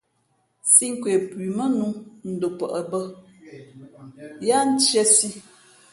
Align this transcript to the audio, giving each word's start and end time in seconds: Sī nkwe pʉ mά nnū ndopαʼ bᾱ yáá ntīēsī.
Sī 0.71 0.85
nkwe 0.93 1.11
pʉ 1.31 1.43
mά 1.57 1.65
nnū 1.71 1.87
ndopαʼ 2.31 2.73
bᾱ 2.91 2.99
yáá 4.47 4.63
ntīēsī. 4.71 5.29